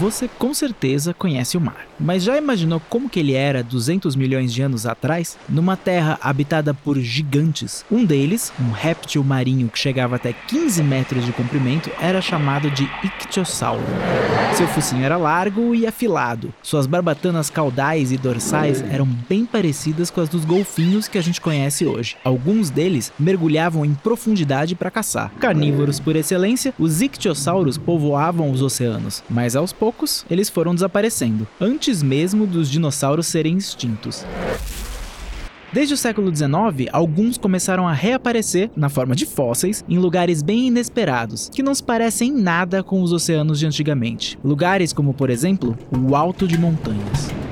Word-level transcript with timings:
Você 0.00 0.28
com 0.38 0.52
certeza 0.52 1.14
conhece 1.14 1.56
o 1.56 1.60
mar, 1.60 1.86
mas 2.00 2.24
já 2.24 2.36
imaginou 2.36 2.80
como 2.88 3.08
que 3.08 3.20
ele 3.20 3.34
era 3.34 3.62
200 3.62 4.16
milhões 4.16 4.52
de 4.52 4.60
anos 4.60 4.86
atrás, 4.86 5.38
numa 5.48 5.76
terra 5.76 6.18
habitada 6.20 6.74
por 6.74 6.98
gigantes? 6.98 7.84
Um 7.90 8.04
deles, 8.04 8.52
um 8.58 8.70
réptil 8.70 9.22
marinho 9.22 9.68
que 9.68 9.78
chegava 9.78 10.16
até 10.16 10.32
15 10.32 10.82
metros 10.82 11.24
de 11.24 11.32
comprimento, 11.32 11.90
era 12.00 12.20
chamado 12.20 12.70
de 12.70 12.90
ictiosauro. 13.04 13.84
Seu 14.54 14.66
focinho 14.68 15.04
era 15.04 15.16
largo 15.16 15.74
e 15.74 15.86
afilado. 15.86 16.52
Suas 16.62 16.86
barbatanas 16.86 17.50
caudais 17.50 18.10
e 18.10 18.16
dorsais 18.16 18.82
eram 18.90 19.06
bem 19.28 19.44
parecidas 19.44 20.10
com 20.10 20.20
as 20.20 20.28
dos 20.28 20.44
golfinhos 20.44 21.08
que 21.08 21.18
a 21.18 21.22
gente 21.22 21.40
conhece 21.40 21.84
hoje. 21.84 22.16
Alguns 22.24 22.70
deles 22.70 23.12
mergulhavam 23.18 23.84
em 23.84 23.94
profundidade 23.94 24.74
para 24.74 24.90
caçar. 24.90 25.30
Carnívoros 25.40 26.00
por 26.00 26.16
excelência, 26.16 26.72
os 26.78 27.02
ictiossauros 27.02 27.76
povoavam 27.76 28.50
os 28.50 28.62
oceanos, 28.62 29.22
mas 29.28 29.54
aos 29.56 29.72
poucos 29.84 30.24
eles 30.30 30.48
foram 30.48 30.74
desaparecendo, 30.74 31.46
antes 31.60 32.02
mesmo 32.02 32.46
dos 32.46 32.70
dinossauros 32.70 33.26
serem 33.26 33.58
extintos. 33.58 34.24
Desde 35.74 35.92
o 35.92 35.96
século 35.96 36.34
XIX, 36.34 36.88
alguns 36.90 37.36
começaram 37.36 37.86
a 37.86 37.92
reaparecer 37.92 38.70
na 38.74 38.88
forma 38.88 39.14
de 39.14 39.26
fósseis 39.26 39.84
em 39.86 39.98
lugares 39.98 40.40
bem 40.40 40.68
inesperados, 40.68 41.50
que 41.50 41.62
não 41.62 41.74
se 41.74 41.82
parecem 41.82 42.30
em 42.30 42.40
nada 42.40 42.82
com 42.82 43.02
os 43.02 43.12
oceanos 43.12 43.58
de 43.58 43.66
antigamente. 43.66 44.38
Lugares 44.42 44.90
como, 44.90 45.12
por 45.12 45.28
exemplo, 45.28 45.76
o 45.92 46.16
Alto 46.16 46.48
de 46.48 46.56
Montanhas. 46.56 47.43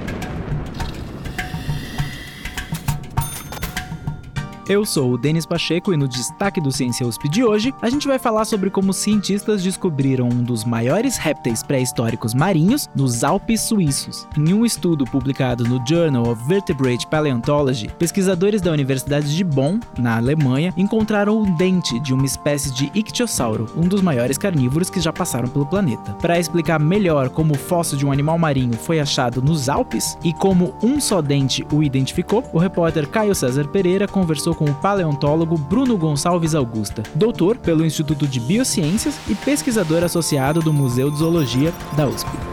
Eu 4.68 4.86
sou 4.86 5.12
o 5.12 5.18
Denis 5.18 5.44
Pacheco 5.44 5.92
e 5.92 5.96
no 5.96 6.06
destaque 6.06 6.60
do 6.60 6.70
Ciência 6.70 7.04
USP 7.04 7.28
de 7.28 7.42
hoje, 7.42 7.74
a 7.82 7.90
gente 7.90 8.06
vai 8.06 8.16
falar 8.16 8.44
sobre 8.44 8.70
como 8.70 8.92
cientistas 8.92 9.60
descobriram 9.60 10.28
um 10.28 10.40
dos 10.40 10.64
maiores 10.64 11.16
répteis 11.16 11.64
pré-históricos 11.64 12.32
marinhos 12.32 12.88
nos 12.94 13.24
Alpes 13.24 13.62
suíços. 13.62 14.28
Em 14.38 14.54
um 14.54 14.64
estudo 14.64 15.04
publicado 15.04 15.64
no 15.64 15.84
Journal 15.84 16.28
of 16.28 16.46
Vertebrate 16.46 17.08
Paleontology, 17.08 17.88
pesquisadores 17.98 18.62
da 18.62 18.70
Universidade 18.70 19.34
de 19.34 19.42
Bonn, 19.42 19.80
na 19.98 20.16
Alemanha, 20.16 20.72
encontraram 20.76 21.42
o 21.42 21.56
dente 21.56 21.98
de 21.98 22.14
uma 22.14 22.24
espécie 22.24 22.72
de 22.72 22.88
ictiosauro, 22.94 23.66
um 23.76 23.88
dos 23.88 24.00
maiores 24.00 24.38
carnívoros 24.38 24.88
que 24.88 25.00
já 25.00 25.12
passaram 25.12 25.48
pelo 25.48 25.66
planeta. 25.66 26.12
Para 26.14 26.38
explicar 26.38 26.78
melhor 26.78 27.30
como 27.30 27.54
o 27.54 27.58
fóssil 27.58 27.98
de 27.98 28.06
um 28.06 28.12
animal 28.12 28.38
marinho 28.38 28.74
foi 28.74 29.00
achado 29.00 29.42
nos 29.42 29.68
Alpes 29.68 30.16
e 30.22 30.32
como 30.32 30.72
um 30.80 31.00
só 31.00 31.20
dente 31.20 31.66
o 31.72 31.82
identificou, 31.82 32.44
o 32.52 32.58
repórter 32.58 33.08
Caio 33.08 33.34
César 33.34 33.66
Pereira 33.66 34.06
conversou 34.06 34.51
conversou 34.52 34.54
com 34.54 34.64
o 34.66 34.74
paleontólogo 34.74 35.56
Bruno 35.56 35.96
Gonçalves 35.96 36.54
Augusta, 36.54 37.02
doutor 37.14 37.56
pelo 37.56 37.84
Instituto 37.84 38.26
de 38.26 38.38
Biociências 38.38 39.18
e 39.28 39.34
pesquisador 39.34 40.04
associado 40.04 40.60
do 40.60 40.72
Museu 40.72 41.10
de 41.10 41.18
Zoologia 41.18 41.72
da 41.96 42.06
USP. 42.06 42.51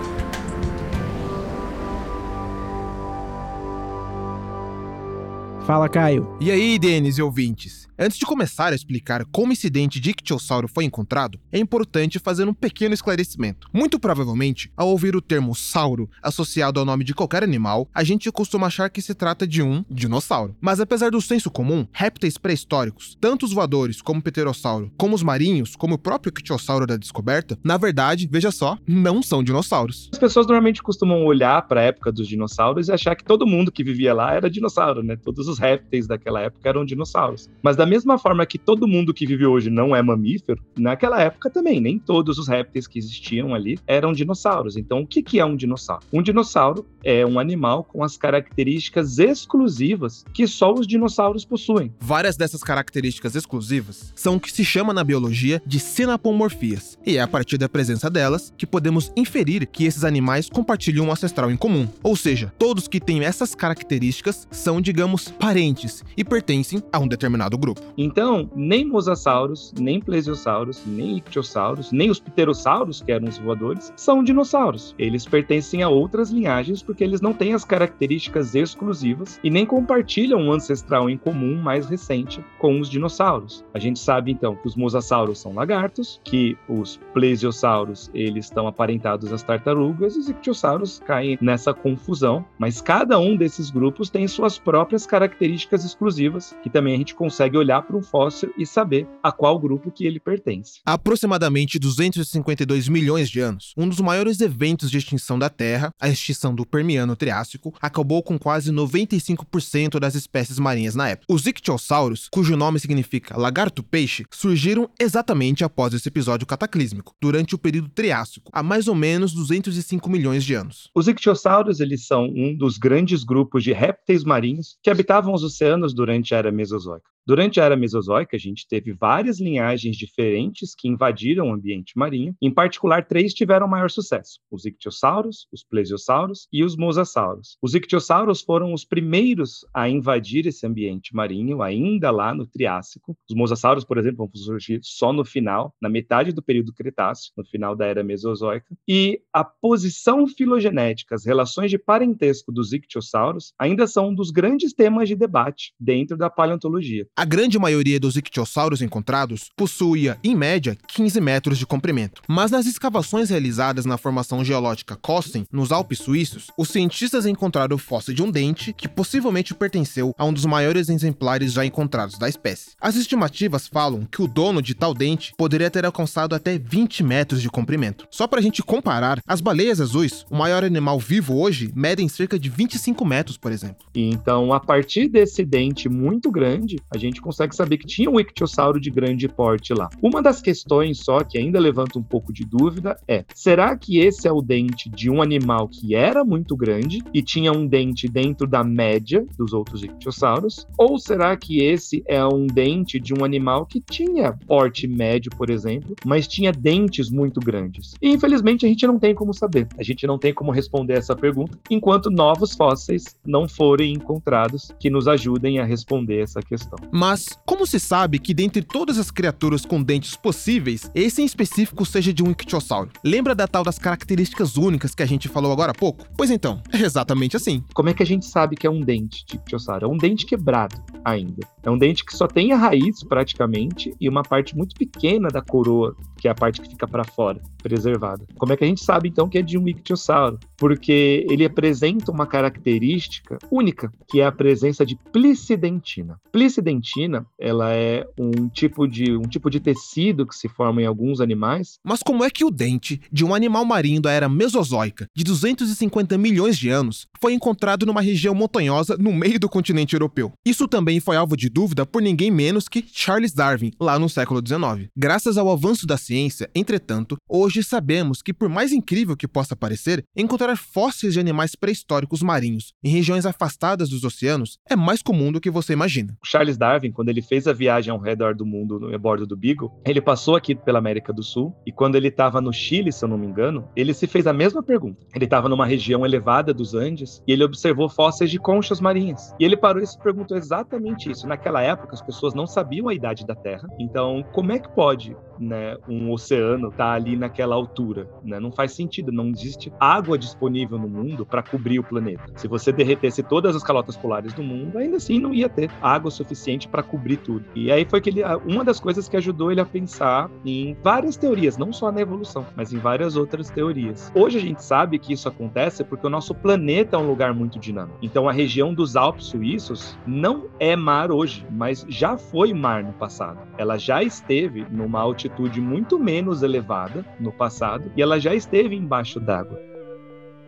Fala, 5.69 5.87
Caio. 5.87 6.35
E 6.41 6.49
aí, 6.49 6.79
Denis 6.79 7.19
e 7.19 7.21
ouvintes? 7.21 7.87
Antes 8.01 8.17
de 8.17 8.25
começar 8.25 8.71
a 8.71 8.75
explicar 8.75 9.25
como 9.25 9.51
esse 9.51 9.69
dente 9.69 9.99
de 9.99 10.11
ictiosauro 10.11 10.67
foi 10.67 10.85
encontrado, 10.85 11.37
é 11.51 11.59
importante 11.59 12.17
fazer 12.17 12.47
um 12.47 12.53
pequeno 12.53 12.93
esclarecimento. 12.93 13.67
Muito 13.71 13.99
provavelmente, 13.99 14.71
ao 14.75 14.87
ouvir 14.87 15.15
o 15.15 15.21
termo 15.21 15.53
sauro 15.53 16.09
associado 16.23 16.79
ao 16.79 16.85
nome 16.85 17.03
de 17.03 17.13
qualquer 17.13 17.43
animal, 17.43 17.87
a 17.93 18.03
gente 18.03 18.31
costuma 18.31 18.67
achar 18.67 18.89
que 18.89 19.01
se 19.01 19.13
trata 19.13 19.45
de 19.45 19.61
um 19.61 19.83
dinossauro. 19.91 20.55
Mas 20.59 20.79
apesar 20.79 21.11
do 21.11 21.21
senso 21.21 21.51
comum, 21.51 21.85
répteis 21.91 22.37
pré-históricos, 22.37 23.15
tanto 23.19 23.45
os 23.45 23.53
voadores 23.53 24.01
como 24.01 24.21
o 24.21 24.23
pterossauro, 24.23 24.91
como 24.97 25.13
os 25.13 25.21
marinhos, 25.21 25.75
como 25.75 25.95
o 25.95 25.99
próprio 25.99 26.31
ictiosauro 26.31 26.87
da 26.87 26.97
descoberta, 26.97 27.59
na 27.63 27.77
verdade, 27.77 28.29
veja 28.31 28.49
só, 28.49 28.77
não 28.87 29.21
são 29.21 29.43
dinossauros. 29.43 30.09
As 30.13 30.17
pessoas 30.17 30.47
normalmente 30.47 30.81
costumam 30.81 31.25
olhar 31.25 31.67
para 31.67 31.81
a 31.81 31.83
época 31.83 32.13
dos 32.13 32.27
dinossauros 32.27 32.87
e 32.87 32.93
achar 32.93 33.13
que 33.13 33.25
todo 33.25 33.45
mundo 33.45 33.71
que 33.71 33.83
vivia 33.83 34.15
lá 34.15 34.33
era 34.33 34.49
dinossauro, 34.49 35.03
né? 35.03 35.17
Todos 35.17 35.49
os 35.49 35.58
répteis 35.59 36.07
daquela 36.07 36.41
época 36.41 36.67
eram 36.67 36.83
dinossauros. 36.83 37.49
Mas 37.61 37.75
da 37.75 37.85
mesma 37.85 38.17
forma 38.17 38.45
que 38.45 38.57
todo 38.57 38.87
mundo 38.87 39.13
que 39.13 39.25
vive 39.25 39.45
hoje 39.45 39.69
não 39.69 39.95
é 39.95 40.01
mamífero, 40.01 40.61
naquela 40.77 41.21
época 41.21 41.49
também, 41.49 41.79
nem 41.79 41.99
todos 41.99 42.37
os 42.37 42.47
répteis 42.47 42.87
que 42.87 42.97
existiam 42.97 43.53
ali 43.53 43.77
eram 43.85 44.13
dinossauros. 44.13 44.77
Então, 44.77 45.01
o 45.01 45.07
que, 45.07 45.21
que 45.21 45.39
é 45.39 45.45
um 45.45 45.55
dinossauro? 45.55 46.03
Um 46.11 46.21
dinossauro 46.21 46.85
é 47.03 47.25
um 47.25 47.39
animal 47.39 47.83
com 47.83 48.03
as 48.03 48.17
características 48.17 49.19
exclusivas 49.19 50.25
que 50.33 50.47
só 50.47 50.73
os 50.73 50.87
dinossauros 50.87 51.45
possuem. 51.45 51.93
Várias 51.99 52.35
dessas 52.37 52.63
características 52.63 53.35
exclusivas 53.35 54.13
são 54.15 54.35
o 54.35 54.39
que 54.39 54.51
se 54.51 54.63
chama 54.63 54.93
na 54.93 55.03
biologia 55.03 55.61
de 55.65 55.79
sinapomorfias, 55.79 56.97
e 57.05 57.17
é 57.17 57.21
a 57.21 57.27
partir 57.27 57.57
da 57.57 57.69
presença 57.69 58.09
delas 58.09 58.53
que 58.57 58.65
podemos 58.65 59.11
inferir 59.15 59.67
que 59.67 59.85
esses 59.85 60.03
animais 60.03 60.49
compartilham 60.49 61.05
um 61.05 61.11
ancestral 61.11 61.51
em 61.51 61.57
comum. 61.57 61.87
Ou 62.03 62.15
seja, 62.15 62.53
todos 62.57 62.87
que 62.87 62.99
têm 62.99 63.23
essas 63.23 63.53
características 63.55 64.47
são, 64.51 64.79
digamos, 64.79 65.33
parentes 65.49 66.05
e 66.15 66.23
pertencem 66.23 66.79
a 66.93 66.99
um 66.99 67.07
determinado 67.07 67.57
grupo. 67.57 67.81
Então, 67.97 68.47
nem 68.55 68.85
mosassauros, 68.85 69.73
nem 69.79 69.99
plesiosauros, 69.99 70.83
nem 70.85 71.17
ictiossauros, 71.17 71.91
nem 71.91 72.11
os 72.11 72.19
pterossauros, 72.19 73.01
que 73.01 73.11
eram 73.11 73.27
os 73.27 73.39
voadores, 73.39 73.91
são 73.95 74.23
dinossauros. 74.23 74.93
Eles 74.99 75.25
pertencem 75.25 75.81
a 75.81 75.89
outras 75.89 76.29
linhagens 76.29 76.83
porque 76.83 77.03
eles 77.03 77.19
não 77.19 77.33
têm 77.33 77.55
as 77.55 77.65
características 77.65 78.53
exclusivas 78.53 79.39
e 79.43 79.49
nem 79.49 79.65
compartilham 79.65 80.39
um 80.39 80.51
ancestral 80.51 81.09
em 81.09 81.17
comum 81.17 81.55
mais 81.55 81.89
recente 81.89 82.45
com 82.59 82.79
os 82.79 82.87
dinossauros. 82.87 83.65
A 83.73 83.79
gente 83.79 83.97
sabe 83.97 84.31
então 84.31 84.55
que 84.55 84.67
os 84.67 84.75
mosassauros 84.75 85.39
são 85.39 85.55
lagartos, 85.55 86.21
que 86.23 86.55
os 86.67 86.99
plesiosauros 87.11 88.11
eles 88.13 88.45
estão 88.45 88.67
aparentados 88.67 89.33
às 89.33 89.41
tartarugas 89.41 90.15
e 90.15 90.19
os 90.19 90.29
ictiossauros 90.29 91.01
caem 91.07 91.39
nessa 91.41 91.73
confusão, 91.73 92.45
mas 92.59 92.81
cada 92.81 93.17
um 93.17 93.35
desses 93.35 93.71
grupos 93.71 94.11
tem 94.11 94.27
suas 94.27 94.59
próprias 94.59 95.07
características 95.07 95.28
exclusivas 95.39 96.55
que 96.63 96.69
também 96.69 96.95
a 96.95 96.97
gente 96.97 97.15
consegue 97.15 97.57
olhar 97.57 97.81
para 97.81 97.95
um 97.95 98.01
fóssil 98.01 98.53
e 98.57 98.65
saber 98.65 99.07
a 99.23 99.31
qual 99.31 99.59
grupo 99.59 99.91
que 99.91 100.05
ele 100.05 100.19
pertence. 100.19 100.79
Há 100.85 100.93
aproximadamente 100.93 101.79
252 101.79 102.87
milhões 102.87 103.29
de 103.29 103.39
anos, 103.39 103.73
um 103.77 103.87
dos 103.87 103.99
maiores 103.99 104.41
eventos 104.41 104.91
de 104.91 104.97
extinção 104.97 105.37
da 105.37 105.49
Terra, 105.49 105.91
a 105.99 106.09
extinção 106.09 106.53
do 106.53 106.65
Permiano-Triássico, 106.65 107.73
acabou 107.81 108.23
com 108.23 108.37
quase 108.37 108.71
95% 108.71 109.99
das 109.99 110.15
espécies 110.15 110.59
marinhas 110.59 110.95
na 110.95 111.09
época. 111.09 111.25
Os 111.29 111.45
ictiossauros, 111.45 112.27
cujo 112.31 112.55
nome 112.55 112.79
significa 112.79 113.37
lagarto-peixe, 113.37 114.25
surgiram 114.31 114.89
exatamente 114.99 115.63
após 115.63 115.93
esse 115.93 116.07
episódio 116.07 116.47
cataclísmico, 116.47 117.13
durante 117.21 117.55
o 117.55 117.57
período 117.57 117.89
Triássico, 117.89 118.49
há 118.53 118.63
mais 118.63 118.87
ou 118.87 118.95
menos 118.95 119.33
205 119.33 120.09
milhões 120.09 120.43
de 120.43 120.53
anos. 120.53 120.89
Os 120.95 121.07
ictiossauros 121.07 121.79
eles 121.79 122.05
são 122.05 122.25
um 122.25 122.55
dos 122.55 122.77
grandes 122.77 123.23
grupos 123.23 123.63
de 123.63 123.73
répteis 123.73 124.23
marinhos 124.23 124.77
que 124.81 124.89
habitavam 125.19 125.33
os 125.33 125.43
oceanos 125.43 125.93
durante 125.93 126.33
a 126.33 126.37
era 126.37 126.51
Mesozoica. 126.51 127.09
Durante 127.29 127.61
a 127.61 127.65
era 127.65 127.75
Mesozoica, 127.75 128.35
a 128.35 128.39
gente 128.39 128.67
teve 128.67 128.91
várias 128.91 129.39
linhagens 129.39 129.95
diferentes 129.95 130.73
que 130.75 130.87
invadiram 130.87 131.47
o 131.47 131.53
ambiente 131.53 131.95
marinho. 131.95 132.33
Em 132.41 132.51
particular, 132.51 133.05
três 133.05 133.35
tiveram 133.35 133.67
maior 133.67 133.91
sucesso: 133.91 134.39
os 134.49 134.65
ictiossauros, 134.65 135.47
os 135.53 135.63
plesiosauros 135.63 136.47
e 136.51 136.63
os 136.63 136.75
mosassauros. 136.75 137.55
Os 137.61 137.75
ictiossauros 137.75 138.41
foram 138.41 138.73
os 138.73 138.83
primeiros 138.83 139.63
a 139.71 139.87
invadir 139.87 140.47
esse 140.47 140.65
ambiente 140.65 141.13
marinho, 141.13 141.61
ainda 141.61 142.09
lá 142.09 142.33
no 142.33 142.47
Triássico. 142.47 143.15
Os 143.29 143.35
mosassauros, 143.35 143.85
por 143.85 143.99
exemplo, 143.99 144.25
vão 144.25 144.31
surgir 144.33 144.79
só 144.81 145.13
no 145.13 145.23
final, 145.23 145.75
na 145.79 145.87
metade 145.87 146.31
do 146.31 146.41
período 146.41 146.73
Cretáceo, 146.73 147.31
no 147.37 147.45
final 147.45 147.75
da 147.75 147.85
era 147.85 148.03
Mesozoica. 148.03 148.75
E 148.87 149.21
a 149.31 149.43
posição 149.43 150.25
filogenética, 150.25 151.13
as 151.13 151.27
relações 151.27 151.69
de 151.69 151.77
parentesco 151.77 152.51
dos 152.51 152.73
ictiossauros, 152.73 153.53
ainda 153.59 153.85
são 153.85 154.09
um 154.09 154.15
dos 154.15 154.31
grandes 154.31 154.73
temas 154.73 155.07
de 155.07 155.15
debate 155.15 155.75
dentro 155.79 156.17
da 156.17 156.27
paleontologia. 156.27 157.05
A 157.19 157.25
grande 157.25 157.59
maioria 157.59 157.99
dos 157.99 158.15
ictiossauros 158.15 158.81
encontrados 158.81 159.49
possuía, 159.53 160.17
em 160.23 160.33
média, 160.33 160.77
15 160.87 161.19
metros 161.19 161.57
de 161.57 161.65
comprimento. 161.65 162.21
Mas 162.25 162.49
nas 162.49 162.65
escavações 162.65 163.29
realizadas 163.29 163.83
na 163.83 163.97
formação 163.97 164.41
geológica 164.41 164.95
Kosten, 164.95 165.45
nos 165.51 165.69
Alpes 165.69 165.99
suíços, 165.99 166.47
os 166.57 166.69
cientistas 166.69 167.25
encontraram 167.25 167.75
o 167.75 167.77
fóssil 167.77 168.13
de 168.13 168.23
um 168.23 168.31
dente 168.31 168.71
que 168.71 168.87
possivelmente 168.87 169.53
pertenceu 169.53 170.15
a 170.17 170.23
um 170.23 170.31
dos 170.31 170.45
maiores 170.45 170.87
exemplares 170.87 171.51
já 171.51 171.65
encontrados 171.65 172.17
da 172.17 172.29
espécie. 172.29 172.69
As 172.79 172.95
estimativas 172.95 173.67
falam 173.67 174.07
que 174.09 174.21
o 174.21 174.27
dono 174.27 174.61
de 174.61 174.73
tal 174.73 174.93
dente 174.93 175.33
poderia 175.37 175.69
ter 175.69 175.85
alcançado 175.85 176.33
até 176.33 176.57
20 176.57 177.03
metros 177.03 177.41
de 177.41 177.49
comprimento. 177.49 178.07
Só 178.09 178.27
para 178.27 178.39
a 178.39 178.41
gente 178.41 178.63
comparar, 178.63 179.19
as 179.27 179.41
baleias 179.41 179.81
azuis, 179.81 180.25
o 180.31 180.37
maior 180.37 180.63
animal 180.63 180.97
vivo 180.97 181.37
hoje, 181.37 181.69
medem 181.75 182.07
cerca 182.07 182.39
de 182.39 182.47
25 182.47 183.03
metros, 183.03 183.37
por 183.37 183.51
exemplo. 183.51 183.85
Então, 183.93 184.53
a 184.53 184.59
partir 184.61 185.09
desse 185.09 185.43
dente 185.43 185.89
muito 185.89 186.31
grande, 186.31 186.77
a 186.89 186.97
gente 186.97 187.08
gente 187.09 187.21
consegue 187.21 187.55
saber 187.55 187.77
que 187.77 187.87
tinha 187.87 188.09
um 188.09 188.19
ictiosauro 188.19 188.79
de 188.79 188.89
grande 188.89 189.27
porte 189.27 189.73
lá. 189.73 189.89
Uma 190.01 190.21
das 190.21 190.41
questões 190.41 190.99
só 190.99 191.23
que 191.23 191.37
ainda 191.37 191.59
levanta 191.59 191.99
um 191.99 192.03
pouco 192.03 192.31
de 192.31 192.45
dúvida 192.45 192.97
é: 193.07 193.25
será 193.33 193.75
que 193.77 193.99
esse 193.99 194.27
é 194.27 194.31
o 194.31 194.41
dente 194.41 194.89
de 194.89 195.09
um 195.09 195.21
animal 195.21 195.67
que 195.67 195.95
era 195.95 196.23
muito 196.23 196.55
grande 196.55 196.99
e 197.13 197.21
tinha 197.21 197.51
um 197.51 197.67
dente 197.67 198.07
dentro 198.07 198.47
da 198.47 198.63
média 198.63 199.25
dos 199.37 199.53
outros 199.53 199.83
ictiosauros? 199.83 200.67
Ou 200.77 200.97
será 200.97 201.35
que 201.35 201.61
esse 201.61 202.03
é 202.07 202.23
um 202.25 202.47
dente 202.47 202.99
de 202.99 203.13
um 203.13 203.23
animal 203.23 203.65
que 203.65 203.81
tinha 203.81 204.33
porte 204.47 204.87
médio, 204.87 205.31
por 205.37 205.49
exemplo, 205.49 205.95
mas 206.05 206.27
tinha 206.27 206.51
dentes 206.51 207.09
muito 207.09 207.39
grandes? 207.39 207.93
E 208.01 208.09
infelizmente 208.09 208.65
a 208.65 208.69
gente 208.69 208.85
não 208.85 208.99
tem 208.99 209.13
como 209.13 209.33
saber. 209.33 209.67
A 209.77 209.83
gente 209.83 210.05
não 210.05 210.17
tem 210.17 210.33
como 210.33 210.51
responder 210.51 210.93
essa 210.93 211.15
pergunta 211.15 211.57
enquanto 211.69 212.09
novos 212.09 212.55
fósseis 212.55 213.17
não 213.25 213.47
forem 213.47 213.93
encontrados 213.93 214.71
que 214.79 214.89
nos 214.89 215.07
ajudem 215.07 215.59
a 215.59 215.65
responder 215.65 216.21
essa 216.21 216.41
questão. 216.41 216.77
Mas 216.91 217.37
como 217.45 217.65
se 217.65 217.79
sabe 217.79 218.19
que 218.19 218.33
dentre 218.33 218.61
todas 218.61 218.97
as 218.97 219.11
criaturas 219.11 219.65
com 219.65 219.81
dentes 219.81 220.15
possíveis, 220.15 220.89
esse 220.95 221.21
em 221.21 221.25
específico 221.25 221.85
seja 221.85 222.13
de 222.13 222.23
um 222.23 222.31
ictiossauro? 222.31 222.91
Lembra 223.03 223.35
da 223.35 223.47
tal 223.47 223.63
das 223.63 223.77
características 223.77 224.57
únicas 224.57 224.95
que 224.95 225.03
a 225.03 225.05
gente 225.05 225.27
falou 225.27 225.51
agora 225.51 225.71
há 225.71 225.75
pouco? 225.75 226.05
Pois 226.17 226.31
então, 226.31 226.61
é 226.73 226.77
exatamente 226.77 227.35
assim. 227.35 227.63
Como 227.73 227.89
é 227.89 227.93
que 227.93 228.03
a 228.03 228.05
gente 228.05 228.25
sabe 228.25 228.55
que 228.55 228.65
é 228.65 228.69
um 228.69 228.81
dente 228.81 229.25
de 229.25 229.35
ictiosauro? 229.35 229.85
É 229.85 229.87
um 229.87 229.97
dente 229.97 230.25
quebrado 230.25 230.75
ainda. 231.03 231.47
É 231.63 231.69
um 231.69 231.77
dente 231.77 232.05
que 232.05 232.15
só 232.15 232.27
tem 232.27 232.51
a 232.53 232.57
raiz 232.57 233.03
praticamente 233.03 233.93
e 233.99 234.07
uma 234.07 234.23
parte 234.23 234.55
muito 234.55 234.75
pequena 234.75 235.27
da 235.29 235.41
coroa, 235.41 235.95
que 236.17 236.27
é 236.27 236.31
a 236.31 236.35
parte 236.35 236.61
que 236.61 236.69
fica 236.69 236.87
para 236.87 237.03
fora, 237.03 237.41
preservada. 237.61 238.25
Como 238.37 238.53
é 238.53 238.57
que 238.57 238.63
a 238.63 238.67
gente 238.67 238.83
sabe 238.83 239.09
então 239.09 239.27
que 239.27 239.37
é 239.37 239.41
de 239.41 239.57
um 239.57 239.67
ictiosauro? 239.67 240.39
Porque 240.57 241.25
ele 241.29 241.45
apresenta 241.45 242.11
uma 242.11 242.25
característica 242.25 243.37
única, 243.51 243.91
que 244.07 244.21
é 244.21 244.25
a 244.25 244.31
presença 244.31 244.85
de 244.85 244.95
plicidentina. 245.11 246.19
Plicidentina, 246.31 247.25
ela 247.37 247.73
é 247.73 248.05
um 248.17 248.47
tipo 248.47 248.87
de 248.87 249.15
um 249.15 249.23
tipo 249.23 249.49
de 249.49 249.59
tecido 249.59 250.25
que 250.25 250.35
se 250.35 250.47
forma 250.47 250.81
em 250.81 250.85
alguns 250.85 251.21
animais. 251.21 251.79
Mas 251.83 252.01
como 252.01 252.23
é 252.23 252.29
que 252.29 252.45
o 252.45 252.51
dente 252.51 253.01
de 253.11 253.25
um 253.25 253.33
animal 253.33 253.65
marinho 253.65 254.01
da 254.01 254.11
era 254.11 254.29
Mesozoica, 254.29 255.07
de 255.15 255.23
250 255.23 256.17
milhões 256.17 256.57
de 256.57 256.69
anos, 256.69 257.07
foi 257.21 257.33
encontrado 257.33 257.85
numa 257.85 258.01
região 258.01 258.33
montanhosa 258.33 258.97
no 258.97 259.13
meio 259.13 259.39
do 259.39 259.49
continente 259.49 259.93
europeu? 259.93 260.31
Isso 260.45 260.67
também 260.67 260.99
foi 260.99 261.15
alvo 261.15 261.35
de 261.35 261.48
dúvida 261.49 261.85
por 261.85 262.01
ninguém 262.01 262.31
menos 262.31 262.67
que 262.67 262.85
Charles 262.87 263.33
Darwin, 263.33 263.71
lá 263.79 263.97
no 263.97 264.07
século 264.07 264.41
XIX. 264.45 264.89
Graças 264.95 265.37
ao 265.37 265.49
avanço 265.51 265.85
da 265.85 265.97
ciência, 265.97 266.49
entretanto, 266.53 267.17
hoje 267.27 267.63
sabemos 267.63 268.21
que, 268.21 268.33
por 268.33 268.47
mais 268.47 268.71
incrível 268.71 269.17
que 269.17 269.27
possa 269.27 269.55
parecer, 269.55 270.03
encontrar 270.15 270.55
fósseis 270.55 271.13
de 271.13 271.19
animais 271.19 271.55
pré-históricos 271.55 272.21
marinhos 272.21 272.73
em 272.83 272.89
regiões 272.89 273.25
afastadas 273.25 273.89
dos 273.89 274.03
oceanos 274.03 274.57
é 274.69 274.75
mais 274.75 275.01
comum 275.01 275.31
do 275.31 275.41
que 275.41 275.49
você 275.49 275.73
imagina. 275.73 276.15
Charles 276.23 276.57
Darwin, 276.57 276.91
quando 276.91 277.09
ele 277.09 277.21
fez 277.21 277.47
a 277.47 277.53
viagem 277.53 277.91
ao 277.91 277.99
redor 277.99 278.35
do 278.35 278.45
mundo 278.45 278.79
no 278.79 278.99
bordo 278.99 279.25
do 279.25 279.35
Beagle, 279.35 279.71
ele 279.85 280.01
passou 280.01 280.35
aqui 280.35 280.53
pela 280.53 280.79
América 280.79 281.11
do 281.11 281.23
Sul 281.23 281.55
e 281.65 281.71
quando 281.71 281.95
ele 281.95 282.09
estava 282.09 282.39
no 282.41 282.53
Chile, 282.53 282.91
se 282.91 283.03
eu 283.03 283.09
não 283.09 283.17
me 283.17 283.25
engano, 283.25 283.67
ele 283.75 283.93
se 283.93 284.07
fez 284.07 284.27
a 284.27 284.33
mesma 284.33 284.61
pergunta. 284.61 285.05
Ele 285.15 285.25
estava 285.25 285.49
numa 285.49 285.65
região 285.65 286.05
elevada 286.05 286.53
dos 286.53 286.73
Andes 286.73 287.21
e 287.27 287.31
ele 287.31 287.43
observou 287.43 287.89
fósseis 287.89 288.29
de 288.29 288.37
conchas 288.37 288.79
marinhas. 288.79 289.33
E 289.39 289.45
ele 289.45 289.57
parou 289.57 289.81
e 289.81 289.87
se 289.87 289.97
perguntou 289.97 290.37
exatamente 290.37 291.09
isso. 291.09 291.27
Naquela 291.39 291.61
época, 291.61 291.95
as 291.95 292.01
pessoas 292.01 292.33
não 292.33 292.45
sabiam 292.45 292.89
a 292.89 292.93
idade 292.93 293.25
da 293.25 293.33
Terra. 293.33 293.65
Então, 293.79 294.21
como 294.33 294.51
é 294.51 294.59
que 294.59 294.67
pode 294.75 295.15
né, 295.39 295.77
um 295.87 296.11
oceano 296.11 296.71
tá 296.71 296.91
ali 296.91 297.15
naquela 297.15 297.55
altura? 297.55 298.07
Né? 298.23 298.39
Não 298.39 298.51
faz 298.51 298.73
sentido. 298.73 299.11
Não 299.11 299.29
existe 299.29 299.71
água 299.79 300.17
disponível 300.17 300.77
no 300.77 300.87
mundo 300.87 301.25
para 301.25 301.41
cobrir 301.41 301.79
o 301.79 301.83
planeta. 301.83 302.23
Se 302.35 302.47
você 302.47 302.71
derretesse 302.71 303.23
todas 303.23 303.55
as 303.55 303.63
calotas 303.63 303.95
polares 303.95 304.33
do 304.33 304.43
mundo, 304.43 304.77
ainda 304.77 304.97
assim 304.97 305.19
não 305.19 305.33
ia 305.33 305.49
ter 305.49 305.71
água 305.81 306.11
suficiente 306.11 306.67
para 306.67 306.83
cobrir 306.83 307.17
tudo. 307.17 307.45
E 307.55 307.71
aí 307.71 307.85
foi 307.85 308.01
que 308.01 308.09
ele, 308.09 308.21
uma 308.45 308.63
das 308.63 308.79
coisas 308.79 309.07
que 309.07 309.17
ajudou 309.17 309.51
ele 309.51 309.61
a 309.61 309.65
pensar 309.65 310.29
em 310.45 310.75
várias 310.83 311.15
teorias, 311.15 311.57
não 311.57 311.71
só 311.71 311.91
na 311.91 312.01
evolução, 312.01 312.45
mas 312.55 312.73
em 312.73 312.77
várias 312.77 313.15
outras 313.15 313.49
teorias. 313.49 314.11
Hoje 314.13 314.37
a 314.37 314.41
gente 314.41 314.63
sabe 314.63 314.99
que 314.99 315.13
isso 315.13 315.27
acontece 315.27 315.83
porque 315.83 316.05
o 316.05 316.09
nosso 316.09 316.35
planeta 316.35 316.97
é 316.97 316.99
um 316.99 317.07
lugar 317.07 317.33
muito 317.33 317.59
dinâmico. 317.59 317.97
Então 318.01 318.27
a 318.27 318.31
região 318.31 318.73
dos 318.73 318.95
Alpes 318.95 319.27
suíços 319.27 319.97
não 320.05 320.47
é 320.59 320.75
mar 320.75 321.11
hoje, 321.11 321.45
mas 321.49 321.85
já 321.87 322.17
foi 322.17 322.53
mar 322.53 322.83
no 322.83 322.93
passado. 322.93 323.39
Ela 323.57 323.77
já 323.77 324.03
esteve 324.03 324.65
numa 324.69 324.99
altitude 324.99 325.28
muito 325.61 325.99
menos 325.99 326.43
elevada 326.43 327.05
no 327.19 327.31
passado 327.31 327.91
e 327.95 328.01
ela 328.01 328.19
já 328.19 328.33
esteve 328.33 328.75
embaixo 328.75 329.19
d'água. 329.19 329.59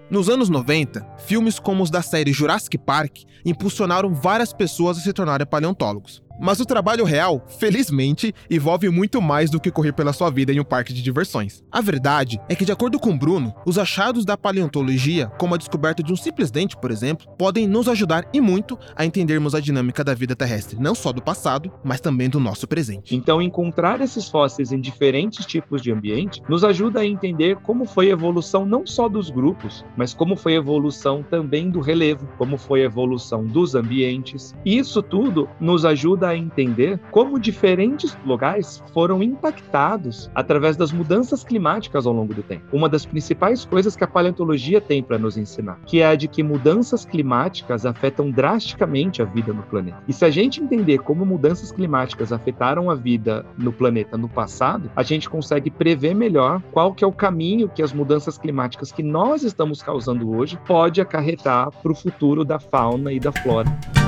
Nos 0.10 0.28
anos 0.28 0.50
90, 0.50 1.06
filmes 1.20 1.58
como 1.58 1.82
os 1.82 1.90
da 1.90 2.02
série 2.02 2.34
Jurassic 2.34 2.78
Park 2.78 3.20
impulsionaram 3.46 4.14
várias 4.14 4.52
pessoas 4.52 4.98
a 4.98 5.02
se 5.02 5.14
tornarem 5.14 5.48
paleontólogos. 5.48 6.22
Mas 6.42 6.60
o 6.60 6.66
trabalho 6.66 7.06
real, 7.06 7.46
felizmente, 7.60 8.34
envolve 8.50 8.90
muito 8.90 9.22
mais 9.22 9.52
do 9.52 9.60
que 9.60 9.70
correr 9.70 9.94
pela 9.94 10.12
sua 10.12 10.32
vida 10.32 10.52
em 10.52 10.60
um 10.60 10.64
parque 10.64 10.92
de 10.92 11.04
diversões. 11.04 11.64
A 11.72 11.82
verdade 11.82 12.42
é 12.50 12.56
que, 12.56 12.66
de 12.66 12.72
acordo 12.72 13.00
com 13.00 13.16
Bruno, 13.16 13.54
os 13.64 13.78
achados 13.78 14.26
da 14.26 14.36
paleontologia, 14.36 15.28
como 15.38 15.54
a 15.54 15.58
descoberta 15.58 16.02
de 16.02 16.12
um 16.12 16.16
simples 16.16 16.50
dente, 16.50 16.76
por 16.76 16.90
exemplo, 16.90 17.28
podem 17.38 17.68
nos 17.68 17.88
ajudar 17.88 18.28
e 18.34 18.42
muito 18.42 18.76
a 18.96 19.06
entendermos 19.06 19.54
a 19.54 19.60
dinâmica 19.60 20.04
da 20.04 20.16
vida 20.16 20.36
terrestre, 20.36 20.80
não 20.80 20.96
só 20.96 21.14
do 21.14 21.22
passado, 21.22 21.72
mas 21.84 22.02
também 22.02 22.28
do 22.28 22.40
nosso 22.40 22.68
presente. 22.68 23.16
Então, 23.16 23.40
encontrar 23.40 24.02
esses 24.02 24.28
fósseis 24.28 24.72
em 24.72 24.82
diferentes 24.82 25.46
tipos 25.46 25.80
de 25.80 25.92
ambiente 25.92 26.42
nos 26.50 26.64
ajuda 26.64 27.02
a 27.02 27.06
entender 27.06 27.58
como 27.58 27.86
foi 27.86 28.08
a 28.08 28.14
evolução 28.14 28.66
não 28.66 28.84
só 28.84 29.08
dos 29.08 29.30
grupos, 29.30 29.86
mas 29.96 30.12
como 30.12 30.36
foi 30.36 30.54
a 30.54 30.58
evolução 30.58 31.22
também 31.22 31.70
do 31.70 31.82
relevo, 31.82 32.28
como 32.40 32.58
foi 32.58 32.82
a 32.82 32.86
evolução 32.86 33.46
dos 33.46 33.76
ambientes. 33.76 34.56
Isso 34.66 35.04
tudo 35.04 35.48
nos 35.60 35.86
ajuda 35.86 36.31
entender 36.36 37.00
como 37.12 37.40
diferentes 37.40 38.18
lugares 38.26 38.84
foram 38.94 39.22
impactados 39.24 40.30
através 40.36 40.78
das 40.78 40.92
mudanças 40.92 41.44
climáticas 41.44 42.06
ao 42.06 42.14
longo 42.14 42.34
do 42.34 42.44
tempo. 42.44 42.66
Uma 42.72 42.90
das 42.90 43.06
principais 43.06 43.66
coisas 43.66 43.96
que 43.96 44.04
a 44.04 44.08
paleontologia 44.08 44.82
tem 44.82 45.02
para 45.02 45.18
nos 45.18 45.38
ensinar, 45.38 45.80
que 45.86 46.02
é 46.02 46.08
a 46.08 46.16
de 46.16 46.28
que 46.28 46.44
mudanças 46.44 47.06
climáticas 47.06 47.86
afetam 47.86 48.30
drasticamente 48.30 49.22
a 49.22 49.26
vida 49.26 49.54
no 49.54 49.64
planeta. 49.64 50.04
E 50.08 50.14
se 50.14 50.26
a 50.26 50.30
gente 50.30 50.62
entender 50.62 51.00
como 51.00 51.26
mudanças 51.26 51.72
climáticas 51.72 52.32
afetaram 52.32 52.90
a 52.90 52.96
vida 52.96 53.46
no 53.58 53.72
planeta 53.72 54.18
no 54.18 54.30
passado, 54.30 54.92
a 54.96 55.04
gente 55.04 55.30
consegue 55.30 55.70
prever 55.70 56.14
melhor 56.14 56.62
qual 56.72 56.94
que 56.94 57.04
é 57.04 57.08
o 57.08 57.12
caminho 57.12 57.70
que 57.70 57.82
as 57.82 57.94
mudanças 57.94 58.38
climáticas 58.38 58.92
que 58.92 59.04
nós 59.04 59.44
estamos 59.44 59.82
causando 59.82 60.36
hoje 60.36 60.60
pode 60.66 61.02
acarretar 61.02 61.72
para 61.72 61.92
o 61.92 61.96
futuro 61.96 62.44
da 62.44 62.60
fauna 62.60 63.12
e 63.12 63.20
da 63.20 63.32
flora. 63.32 64.01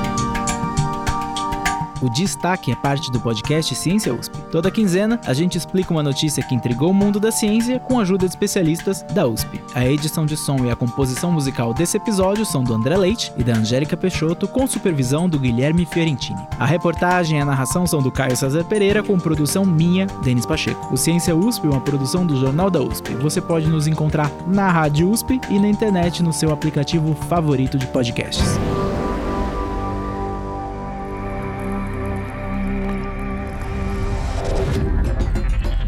O 2.04 2.10
Destaque 2.10 2.70
é 2.70 2.76
parte 2.76 3.10
do 3.10 3.20
podcast 3.22 3.74
Ciência 3.74 4.14
USP. 4.14 4.38
Toda 4.52 4.70
quinzena, 4.70 5.22
a 5.26 5.34
gente 5.34 5.58
explica 5.58 5.94
uma 5.94 6.04
notícia 6.04 6.44
que 6.44 6.54
intrigou 6.54 6.92
o 6.92 6.94
mundo 6.94 7.18
da 7.18 7.32
ciência 7.32 7.80
com 7.80 7.98
a 7.98 8.02
ajuda 8.02 8.26
de 8.26 8.34
especialistas 8.34 9.04
da 9.14 9.26
USP. 9.26 9.62
A 9.74 9.86
edição 9.86 10.26
de 10.26 10.36
som 10.36 10.58
e 10.66 10.70
a 10.70 10.76
composição 10.76 11.32
musical 11.32 11.74
desse 11.74 11.96
episódio 11.96 12.46
são 12.46 12.62
do 12.62 12.74
André 12.74 12.98
Leite 12.98 13.32
e 13.38 13.44
da 13.44 13.54
Angélica 13.54 13.96
Peixoto, 13.96 14.50
com 14.50 14.68
supervisão 14.68 15.30
do 15.30 15.40
Guilherme 15.40 15.86
Fiorentini. 15.86 16.46
A 16.60 16.66
reportagem 16.66 17.38
e 17.38 17.42
a 17.42 17.46
narração 17.46 17.88
são 17.88 18.02
do 18.02 18.12
Caio 18.12 18.36
César 18.36 18.66
Pereira, 18.66 19.02
com 19.02 19.18
produção 19.18 19.64
minha, 19.64 20.06
Denis 20.22 20.46
Pacheco. 20.46 20.94
O 20.94 20.98
Ciência 20.98 21.34
USP 21.34 21.68
é 21.68 21.70
uma 21.70 21.80
produção 21.80 22.28
do 22.28 22.36
Jornal 22.36 22.70
da 22.70 22.82
USP. 22.82 23.16
Você 23.16 23.40
pode 23.40 23.68
nos 23.68 23.88
encontrar 23.88 24.30
na 24.46 24.70
Rádio 24.70 25.10
USP 25.10 25.40
e 25.50 25.58
na 25.58 25.70
internet 25.70 26.22
no 26.22 26.34
seu 26.34 26.52
aplicativo 26.52 27.16
favorito 27.30 27.78
de 27.78 27.88
podcasts. 27.88 28.60